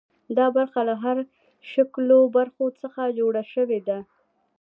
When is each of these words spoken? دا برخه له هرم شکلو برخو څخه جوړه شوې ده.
دا 0.37 0.45
برخه 0.57 0.81
له 0.89 0.95
هرم 1.03 1.27
شکلو 1.71 2.19
برخو 2.37 2.65
څخه 2.81 3.01
جوړه 3.19 3.43
شوې 3.53 3.79
ده. 3.87 3.99